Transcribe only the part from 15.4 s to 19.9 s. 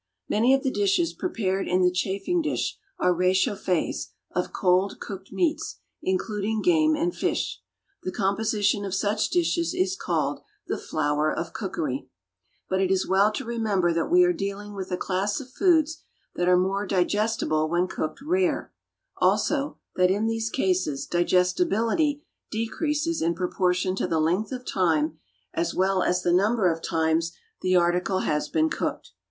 foods that are more digestible when cooked rare; also,